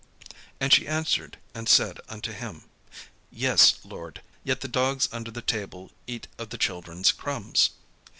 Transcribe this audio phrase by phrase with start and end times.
[0.59, 2.63] And she answered and said unto him:
[3.31, 7.69] "Yes, Lord: yet the dogs under the table eat of the children's crumbs."